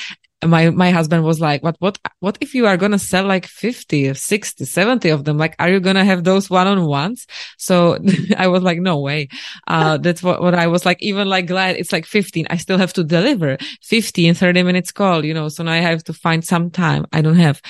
[0.45, 3.45] my my husband was like what what what if you are going to sell like
[3.45, 5.38] 50 60 70 of them?
[5.38, 7.27] Like are you going to have those one-on-ones?
[7.58, 7.97] So
[8.38, 9.29] i was like no way.
[9.67, 12.77] Uh that's what what i was like even like glad it's like 15 i still
[12.77, 16.43] have to deliver 15 30 minutes call you know so now i have to find
[16.43, 17.62] some time i don't have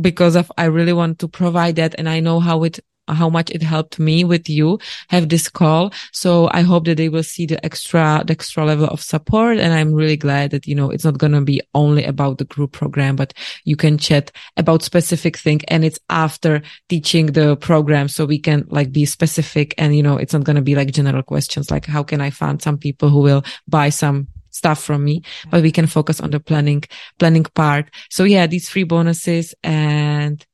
[0.00, 3.50] because of I really want to provide that and I know how it how much
[3.50, 5.92] it helped me with you have this call.
[6.12, 9.58] So I hope that they will see the extra, the extra level of support.
[9.58, 12.44] And I'm really glad that, you know, it's not going to be only about the
[12.44, 13.34] group program, but
[13.64, 18.08] you can chat about specific thing and it's after teaching the program.
[18.08, 20.92] So we can like be specific and, you know, it's not going to be like
[20.92, 25.04] general questions like how can I find some people who will buy some stuff from
[25.04, 26.84] me, but we can focus on the planning,
[27.18, 27.90] planning part.
[28.10, 30.44] So yeah, these free bonuses and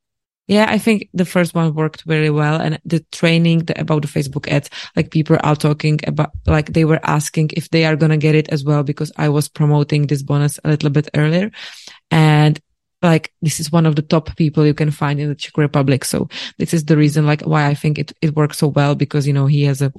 [0.48, 2.58] yeah, I think the first one worked very well.
[2.60, 6.86] And the training the, about the Facebook ads, like people are talking about, like they
[6.86, 10.06] were asking if they are going to get it as well, because I was promoting
[10.06, 11.50] this bonus a little bit earlier.
[12.10, 12.58] And
[13.02, 16.04] like this is one of the top people you can find in the Czech Republic.
[16.04, 19.26] So this is the reason like why I think it, it works so well because,
[19.26, 19.92] you know, he has a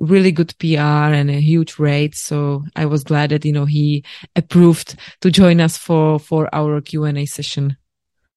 [0.00, 2.16] really good PR and a huge rate.
[2.16, 4.04] So I was glad that, you know, he
[4.34, 7.76] approved to join us for, for our Q and A session.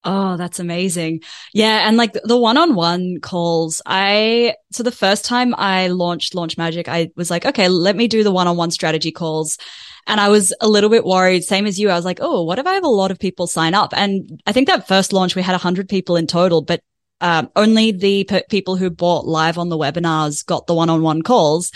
[0.06, 1.22] Oh, that's amazing.
[1.54, 1.88] Yeah.
[1.88, 6.58] And like the one on one calls, I, so the first time I launched Launch
[6.58, 9.58] Magic, I was like, okay, let me do the one on one strategy calls.
[10.06, 11.90] And I was a little bit worried, same as you.
[11.90, 13.94] I was like, oh, what if I have a lot of people sign up?
[13.96, 16.82] And I think that first launch, we had 100 people in total, but
[17.22, 21.02] um, only the pe- people who bought live on the webinars got the one on
[21.02, 21.72] one calls.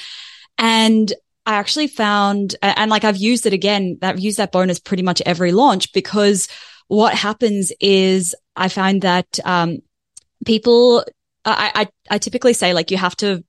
[0.57, 1.13] And
[1.45, 5.21] I actually found, and like I've used it again, I've used that bonus pretty much
[5.25, 6.49] every launch because
[6.87, 9.79] what happens is I find that, um,
[10.45, 11.03] people,
[11.45, 13.43] I, I, I typically say like you have to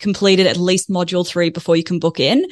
[0.00, 2.46] complete it at least module three before you can book in.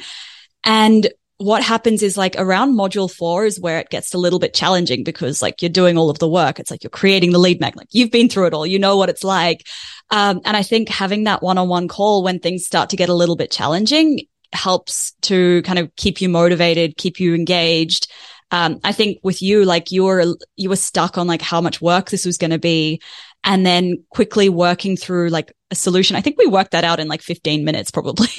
[0.63, 4.53] And what happens is like around module four is where it gets a little bit
[4.53, 6.59] challenging because like you're doing all of the work.
[6.59, 7.83] It's like you're creating the lead magnet.
[7.83, 8.67] Like You've been through it all.
[8.67, 9.65] You know what it's like.
[10.09, 13.37] Um, and I think having that one-on-one call when things start to get a little
[13.37, 14.21] bit challenging
[14.51, 18.11] helps to kind of keep you motivated, keep you engaged
[18.51, 21.81] um, I think with you, like you were, you were stuck on like how much
[21.81, 23.01] work this was going to be
[23.43, 26.15] and then quickly working through like a solution.
[26.15, 28.25] I think we worked that out in like 15 minutes, probably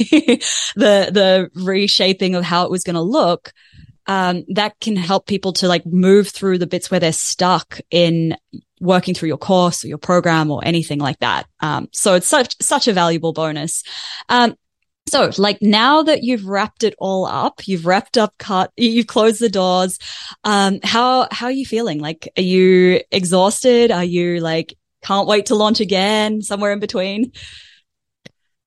[0.77, 3.53] the, the reshaping of how it was going to look.
[4.07, 8.37] um, that can help people to like move through the bits where they're stuck in
[8.81, 11.47] working through your course or your program or anything like that.
[11.61, 13.85] Um, so it's such, such a valuable bonus.
[14.29, 14.57] Um,
[15.09, 19.41] so like now that you've wrapped it all up, you've wrapped up cut, you've closed
[19.41, 19.99] the doors.
[20.45, 21.99] Um, how, how are you feeling?
[21.99, 23.91] Like, are you exhausted?
[23.91, 27.33] Are you like, can't wait to launch again somewhere in between?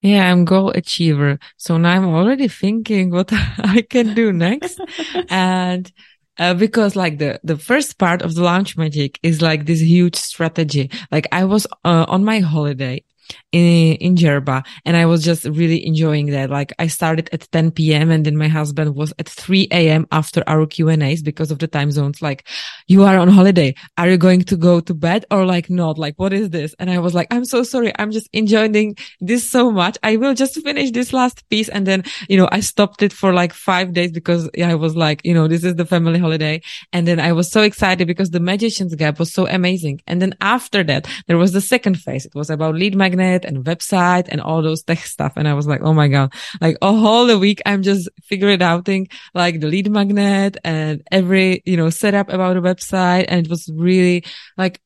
[0.02, 1.40] Yeah, I'm goal achiever.
[1.56, 4.80] So now I'm already thinking what I can do next.
[5.30, 5.90] and
[6.38, 10.16] uh, because like the, the first part of the launch magic is like this huge
[10.16, 10.92] strategy.
[11.10, 13.04] Like I was uh, on my holiday
[13.52, 14.66] in, in Jerba.
[14.86, 16.50] And I was just really enjoying that.
[16.50, 18.12] Like I started at 10 p.m.
[18.12, 20.08] and then my husband was at 3 a.m.
[20.12, 22.22] after our Q and A's because of the time zones.
[22.22, 22.48] Like
[22.88, 23.76] you are on holiday.
[23.98, 25.98] Are you going to go to bed or like not?
[25.98, 26.76] Like what is this?
[26.80, 27.92] And I was like, I'm so sorry.
[27.98, 29.98] I'm just enjoying this so much.
[30.04, 31.70] I will just finish this last piece.
[31.70, 35.22] And then, you know, I stopped it for like five days because I was like,
[35.24, 36.62] you know, this is the family holiday.
[36.92, 40.02] And then I was so excited because the magician's gap was so amazing.
[40.08, 42.26] And then after that, there was the second phase.
[42.26, 45.34] It was about lead magnet and website and all those tech stuff.
[45.36, 48.86] And I was like, oh my God, like a whole week, I'm just figuring out
[48.86, 53.26] thing like the lead magnet and every, you know, setup about a website.
[53.28, 54.24] And it was really
[54.58, 54.82] like,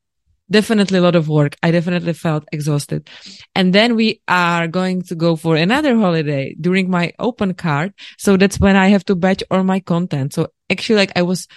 [0.50, 1.56] definitely a lot of work.
[1.62, 3.10] I definitely felt exhausted.
[3.54, 7.94] And then we are going to go for another holiday during my open cart.
[8.18, 10.34] So that's when I have to batch all my content.
[10.34, 11.48] So actually, like I was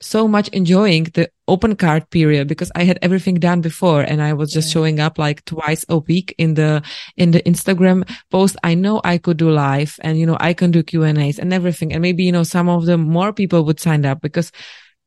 [0.00, 4.34] so much enjoying the open cart period because I had everything done before and I
[4.34, 4.72] was just yeah.
[4.74, 6.82] showing up like twice a week in the,
[7.16, 8.56] in the Instagram post.
[8.62, 11.38] I know I could do live and, you know, I can do Q and A's
[11.38, 11.92] and everything.
[11.92, 14.52] And maybe, you know, some of the more people would sign up because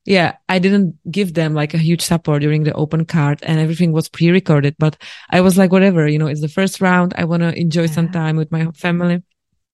[0.05, 3.91] yeah, I didn't give them like a huge support during the open cart and everything
[3.91, 4.97] was pre-recorded, but
[5.29, 7.13] I was like, whatever, you know, it's the first round.
[7.15, 7.91] I want to enjoy yeah.
[7.91, 9.21] some time with my family.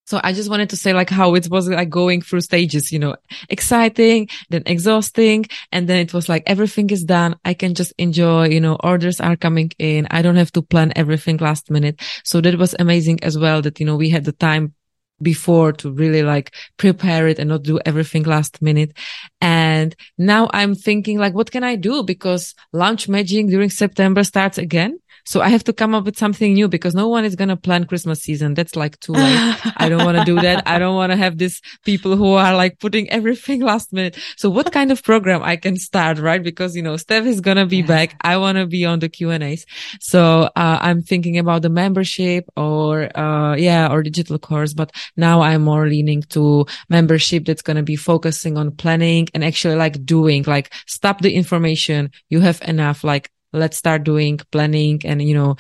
[0.06, 3.00] So I just wanted to say like how it was like going through stages, you
[3.00, 3.16] know,
[3.50, 5.46] exciting, then exhausting.
[5.72, 7.36] And then it was like everything is done.
[7.44, 10.08] I can just enjoy, you know, orders are coming in.
[10.12, 12.02] I don't have to plan everything last minute.
[12.24, 14.74] So that was amazing as well that, you know, we had the time
[15.22, 18.96] before to really like prepare it and not do everything last minute.
[19.42, 22.04] And now I'm thinking like, what can I do?
[22.04, 25.00] Because launch magic during September starts again.
[25.26, 27.58] So I have to come up with something new because no one is going to
[27.58, 28.54] plan Christmas season.
[28.54, 29.58] That's like too late.
[29.78, 30.68] I don't want to do that.
[30.68, 34.18] I don't want to have these people who are like putting everything last minute.
[34.38, 36.42] So what kind of program I can start, right?
[36.42, 37.88] Because, you know, Steph is going to be yeah.
[37.88, 38.16] back.
[38.22, 39.66] I want to be on the Q and A's.
[40.00, 45.42] So, uh, I'm thinking about the membership or, uh, yeah, or digital course, but now
[45.42, 50.06] I'm more leaning to membership that's going to be focusing on planning and actually like
[50.06, 52.12] doing, like stop the information.
[52.30, 55.56] You have enough, like let's start doing planning and, you know,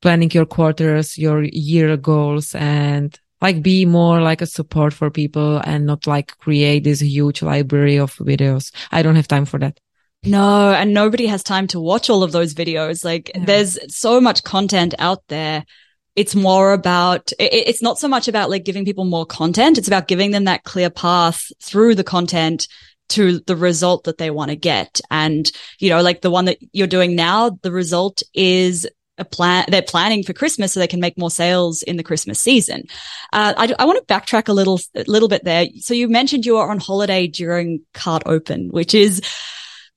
[0.00, 5.58] planning your quarters, your year goals and like be more like a support for people
[5.58, 8.72] and not like create this huge library of videos.
[8.90, 9.78] I don't have time for that.
[10.24, 13.04] No, and nobody has time to watch all of those videos.
[13.04, 13.44] Like yeah.
[13.44, 15.64] there's so much content out there.
[16.16, 19.78] It's more about, it, it's not so much about like giving people more content.
[19.78, 22.66] It's about giving them that clear path through the content
[23.10, 25.00] to the result that they want to get.
[25.10, 28.86] And, you know, like the one that you're doing now, the result is
[29.18, 29.66] a plan.
[29.68, 32.84] They're planning for Christmas so they can make more sales in the Christmas season.
[33.32, 35.66] Uh, I, I want to backtrack a little, a little bit there.
[35.80, 39.20] So you mentioned you were on holiday during cart open, which is,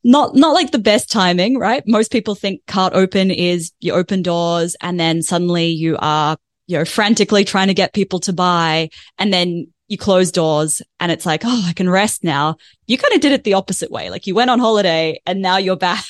[0.04, 1.84] not not like the best timing, right?
[1.86, 6.78] Most people think cart open is you open doors and then suddenly you are you
[6.78, 11.25] know frantically trying to get people to buy and then you close doors and it's
[11.25, 12.56] like, oh, I can rest now.
[12.88, 14.10] You kind of did it the opposite way.
[14.10, 16.06] Like you went on holiday and now you're back.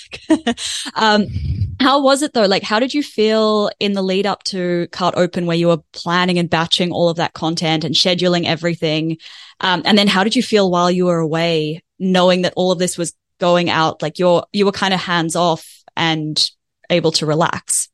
[0.93, 1.25] um,
[1.79, 2.45] how was it though?
[2.45, 5.81] Like, how did you feel in the lead up to Cart Open where you were
[5.93, 9.17] planning and batching all of that content and scheduling everything?
[9.61, 12.77] Um, and then how did you feel while you were away, knowing that all of
[12.77, 14.03] this was going out?
[14.03, 15.67] Like you're, you were kind of hands off
[15.97, 16.51] and
[16.91, 17.89] able to relax.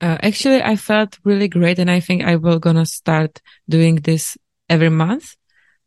[0.00, 4.36] Uh, actually, I felt really great, and I think I will gonna start doing this
[4.68, 5.36] every month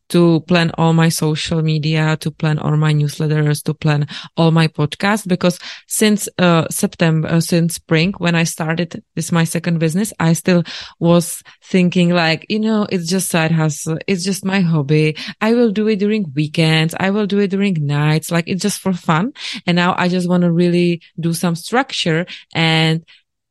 [0.08, 4.68] to plan all my social media, to plan all my newsletters, to plan all my
[4.68, 5.28] podcasts.
[5.28, 10.32] Because since uh, September, uh, since spring, when I started this my second business, I
[10.32, 10.64] still
[10.98, 13.98] was thinking like, you know, it's just side hustle.
[14.06, 15.16] It's just my hobby.
[15.40, 16.94] I will do it during weekends.
[16.98, 18.30] I will do it during nights.
[18.30, 19.32] Like it's just for fun.
[19.66, 23.04] And now I just want to really do some structure and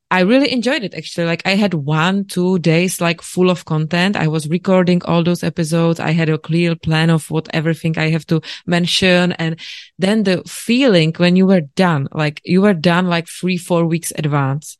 [0.10, 1.26] I really enjoyed it actually.
[1.26, 4.16] Like I had one, two days like full of content.
[4.16, 6.00] I was recording all those episodes.
[6.00, 9.34] I had a clear plan of what everything I have to mention.
[9.34, 9.60] And
[10.00, 14.14] then the feeling when you were done, like you were done like three, four weeks
[14.16, 14.78] advance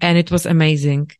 [0.00, 1.12] and it was amazing.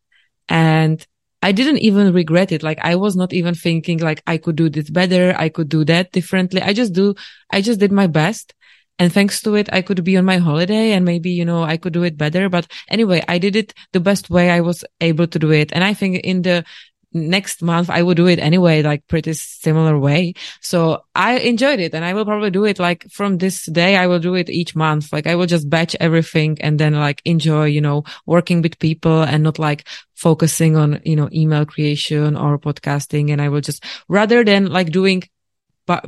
[0.49, 1.05] And
[1.41, 2.63] I didn't even regret it.
[2.63, 5.33] Like I was not even thinking like I could do this better.
[5.37, 6.61] I could do that differently.
[6.61, 7.15] I just do,
[7.51, 8.53] I just did my best.
[8.99, 11.77] And thanks to it, I could be on my holiday and maybe, you know, I
[11.77, 12.49] could do it better.
[12.49, 15.71] But anyway, I did it the best way I was able to do it.
[15.71, 16.65] And I think in the
[17.13, 20.33] next month I will do it anyway, like pretty similar way.
[20.61, 23.95] So I enjoyed it and I will probably do it like from this day.
[23.95, 25.13] I will do it each month.
[25.13, 29.21] Like I will just batch everything and then like enjoy, you know, working with people
[29.21, 33.31] and not like focusing on, you know, email creation or podcasting.
[33.31, 35.23] And I will just rather than like doing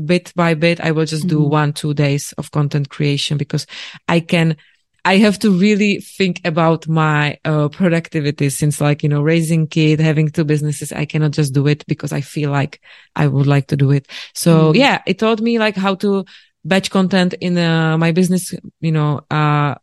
[0.05, 1.37] bit by bit, I will just mm-hmm.
[1.37, 3.65] do one, two days of content creation because
[4.07, 4.57] I can
[5.05, 9.99] I have to really think about my uh, productivity since like, you know, raising kid,
[9.99, 12.81] having two businesses, I cannot just do it because I feel like
[13.15, 14.07] I would like to do it.
[14.33, 14.75] So mm.
[14.75, 16.25] yeah, it taught me like how to
[16.65, 19.75] batch content in uh, my business, you know, uh,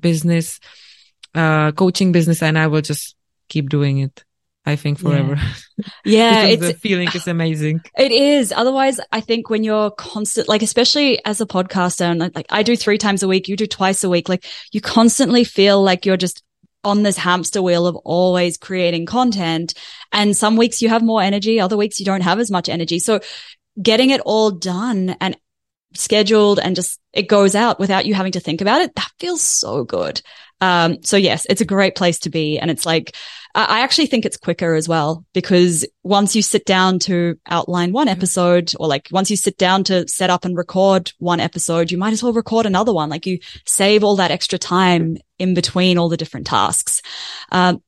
[0.00, 0.58] business,
[1.34, 2.42] uh, coaching business.
[2.42, 3.14] And I will just
[3.48, 4.24] keep doing it.
[4.66, 5.36] I think forever.
[6.04, 7.80] Yeah, yeah the feeling is amazing.
[7.98, 8.52] It is.
[8.52, 12.76] Otherwise, I think when you're constant, like especially as a podcaster, and like I do
[12.76, 16.16] three times a week, you do twice a week, like you constantly feel like you're
[16.16, 16.44] just
[16.84, 19.74] on this hamster wheel of always creating content.
[20.12, 22.98] And some weeks you have more energy, other weeks you don't have as much energy.
[22.98, 23.20] So
[23.80, 25.36] getting it all done and
[25.94, 29.42] scheduled and just it goes out without you having to think about it, that feels
[29.42, 30.20] so good.
[30.60, 32.58] Um, so yes, it's a great place to be.
[32.58, 33.16] And it's like,
[33.56, 38.08] I actually think it's quicker as well because once you sit down to outline one
[38.08, 41.98] episode or like once you sit down to set up and record one episode, you
[41.98, 43.08] might as well record another one.
[43.08, 47.00] Like you save all that extra time in between all the different tasks.
[47.52, 47.80] Um,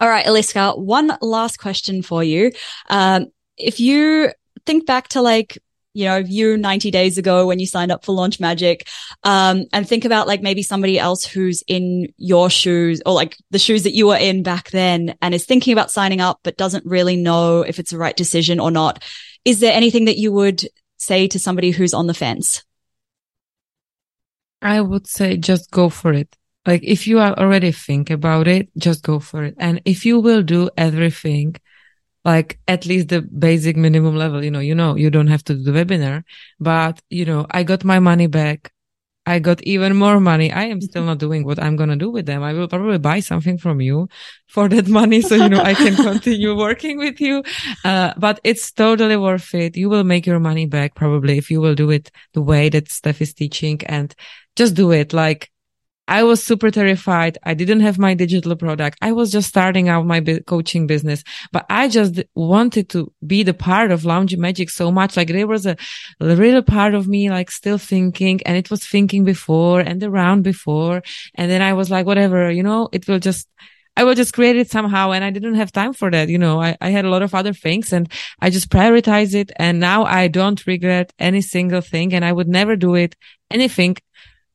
[0.00, 2.50] all right, Eliska, one last question for you.
[2.90, 4.32] Um, if you
[4.66, 5.58] think back to like
[5.94, 8.88] you know, you 90 days ago when you signed up for Launch Magic,
[9.22, 13.58] um, and think about like maybe somebody else who's in your shoes or like the
[13.58, 16.84] shoes that you were in back then and is thinking about signing up, but doesn't
[16.84, 19.02] really know if it's the right decision or not.
[19.44, 20.66] Is there anything that you would
[20.98, 22.64] say to somebody who's on the fence?
[24.60, 26.36] I would say just go for it.
[26.66, 29.54] Like if you are already think about it, just go for it.
[29.58, 31.56] And if you will do everything
[32.24, 35.54] like at least the basic minimum level, you know, you know, you don't have to
[35.54, 36.24] do the webinar,
[36.58, 38.72] but you know, I got my money back.
[39.26, 40.52] I got even more money.
[40.52, 42.42] I am still not doing what I'm going to do with them.
[42.42, 44.06] I will probably buy something from you
[44.48, 45.22] for that money.
[45.22, 47.42] So, you know, I can continue working with you.
[47.84, 49.78] Uh, but it's totally worth it.
[49.78, 52.90] You will make your money back probably if you will do it the way that
[52.90, 54.14] Steph is teaching and
[54.56, 55.14] just do it.
[55.14, 55.50] Like
[56.06, 57.38] I was super terrified.
[57.44, 58.98] I didn't have my digital product.
[59.00, 63.54] I was just starting out my coaching business, but I just wanted to be the
[63.54, 65.16] part of Launch Magic so much.
[65.16, 65.76] Like there was a,
[66.20, 71.02] real part of me, like still thinking and it was thinking before and around before.
[71.36, 73.48] And then I was like, whatever, you know, it will just,
[73.96, 75.12] I will just create it somehow.
[75.12, 76.28] And I didn't have time for that.
[76.28, 79.52] You know, I, I had a lot of other things and I just prioritize it.
[79.56, 83.16] And now I don't regret any single thing and I would never do it
[83.50, 83.96] anything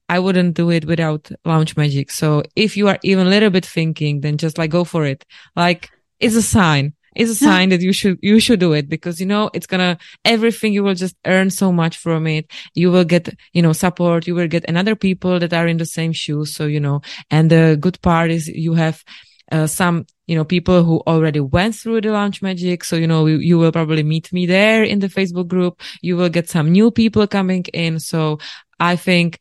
[0.10, 2.10] I wouldn't do it without Launch Magic.
[2.12, 5.24] So if you are even a little bit thinking, then just like go for it.
[5.55, 5.89] Like
[6.20, 6.93] it's a sign.
[7.16, 9.99] It's a sign that you should, you should do it because, you know, it's gonna,
[10.26, 12.51] everything you will just earn so much from it.
[12.74, 14.26] You will get, you know, support.
[14.26, 16.55] You will get another people that are in the same shoes.
[16.55, 19.03] So, you know, and the good part is you have,
[19.51, 22.84] uh, some, you know, people who already went through the launch magic.
[22.84, 25.82] So, you know, you, you will probably meet me there in the Facebook group.
[26.01, 27.99] You will get some new people coming in.
[27.99, 28.38] So
[28.80, 29.39] I think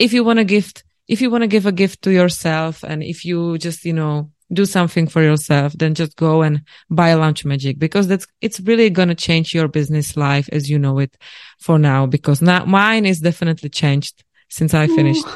[0.00, 3.02] if you want to gift, if you want to give a gift to yourself and
[3.02, 7.44] if you just, you know, do something for yourself, then just go and buy Launch
[7.44, 11.16] Magic because that's, it's really going to change your business life as you know it
[11.60, 15.26] for now because now mine is definitely changed since I finished.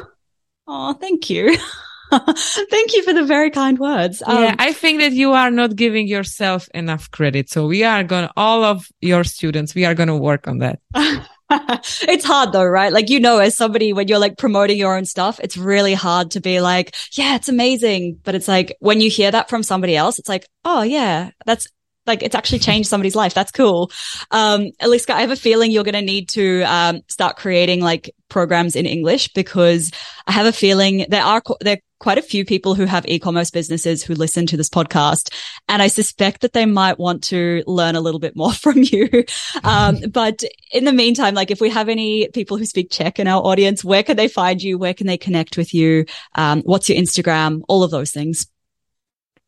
[0.66, 1.56] Oh, thank you.
[2.10, 4.22] Thank you for the very kind words.
[4.24, 7.50] Um, yeah, I think that you are not giving yourself enough credit.
[7.50, 10.58] So we are going to, all of your students, we are going to work on
[10.58, 10.78] that.
[11.50, 12.92] it's hard though, right?
[12.92, 16.32] Like, you know, as somebody, when you're like promoting your own stuff, it's really hard
[16.32, 18.18] to be like, yeah, it's amazing.
[18.22, 21.68] But it's like when you hear that from somebody else, it's like, oh yeah, that's
[22.06, 23.34] like it's actually changed somebody's life.
[23.34, 23.90] That's cool.
[24.30, 28.14] Um, Eliska, I have a feeling you're going to need to um, start creating like
[28.28, 29.90] programs in English because
[30.26, 33.50] I have a feeling there are there are quite a few people who have e-commerce
[33.50, 35.32] businesses who listen to this podcast,
[35.68, 39.24] and I suspect that they might want to learn a little bit more from you.
[39.62, 40.42] Um, but
[40.72, 43.84] in the meantime, like if we have any people who speak Czech in our audience,
[43.84, 44.76] where can they find you?
[44.76, 46.04] Where can they connect with you?
[46.34, 47.62] Um, what's your Instagram?
[47.68, 48.46] All of those things.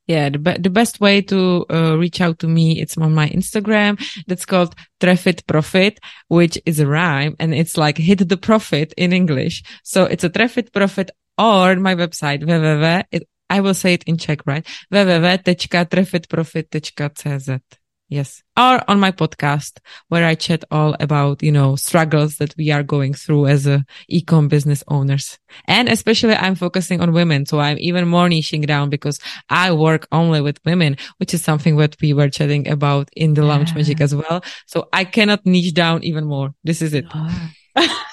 [0.07, 3.29] Yeah, the, be- the best way to uh, reach out to me, it's on my
[3.29, 4.01] Instagram.
[4.27, 5.99] That's called Trefit Profit,
[6.29, 9.65] which is a rhyme and it's like hit the profit in English.
[9.83, 13.05] So it's a Trefit Profit or my website, www.
[13.49, 14.67] I will say it in Czech, right?
[14.93, 17.61] www.trefitprofit.cz.
[18.09, 18.43] Yes.
[18.57, 19.79] Or on my podcast
[20.09, 23.85] where I chat all about, you know, struggles that we are going through as a
[24.11, 25.39] ecom business owners.
[25.67, 27.47] And especially I'm focusing on women.
[27.47, 29.19] So I'm even more niching down because
[29.51, 33.43] I work only with women, which is something that we were chatting about in the
[33.43, 33.49] yeah.
[33.49, 34.45] Launch Magic as well.
[34.67, 36.55] So I cannot niche down even more.
[36.63, 37.07] This is it.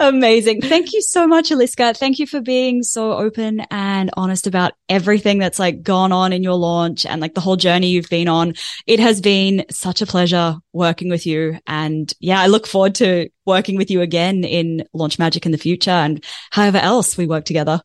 [0.00, 0.62] Amazing.
[0.62, 1.96] Thank you so much, Eliska.
[1.96, 6.42] Thank you for being so open and honest about everything that's like gone on in
[6.42, 8.54] your launch and like the whole journey you've been on.
[8.86, 11.58] It has been such a pleasure working with you.
[11.66, 15.58] And yeah, I look forward to working with you again in Launch Magic in the
[15.58, 17.82] future and however else we work together.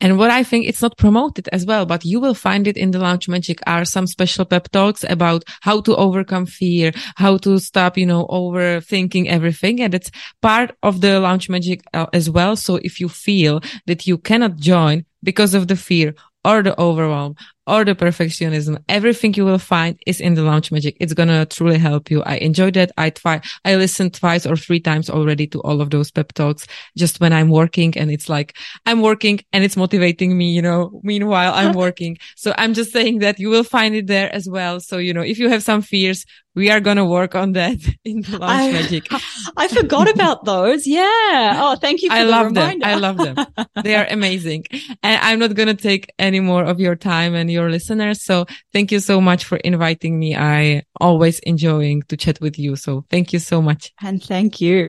[0.00, 2.92] And what I think it's not promoted as well, but you will find it in
[2.92, 7.58] the Launch Magic are some special pep talks about how to overcome fear, how to
[7.58, 9.80] stop, you know, overthinking everything.
[9.80, 12.54] And it's part of the Launch Magic uh, as well.
[12.54, 17.34] So if you feel that you cannot join because of the fear or the overwhelm
[17.68, 18.82] or the perfectionism.
[18.88, 20.96] Everything you will find is in the launch magic.
[20.98, 22.22] It's going to truly help you.
[22.22, 22.92] I enjoyed that.
[22.96, 26.66] I try, I listened twice or three times already to all of those pep talks
[26.96, 28.56] just when I'm working and it's like
[28.86, 32.16] I'm working and it's motivating me, you know, meanwhile I'm working.
[32.36, 34.80] So I'm just saying that you will find it there as well.
[34.80, 36.24] So, you know, if you have some fears,
[36.58, 39.06] we are going to work on that in the launch I, magic.
[39.56, 40.86] I forgot about those.
[40.86, 41.60] Yeah.
[41.62, 42.08] Oh, thank you.
[42.10, 42.84] I love reminder.
[42.84, 42.90] them.
[42.90, 43.36] I love them.
[43.84, 44.64] they are amazing.
[45.04, 48.24] And I'm not going to take any more of your time and your listeners.
[48.24, 50.36] So thank you so much for inviting me.
[50.36, 52.76] I always enjoying to chat with you.
[52.76, 53.92] So thank you so much.
[54.00, 54.86] And thank you.